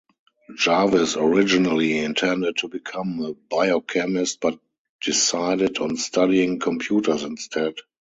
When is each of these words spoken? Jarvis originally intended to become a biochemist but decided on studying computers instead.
Jarvis 0.57 1.15
originally 1.15 1.99
intended 1.99 2.57
to 2.57 2.67
become 2.67 3.21
a 3.21 3.35
biochemist 3.35 4.39
but 4.41 4.57
decided 4.99 5.77
on 5.77 5.95
studying 5.95 6.57
computers 6.57 7.21
instead. 7.21 7.75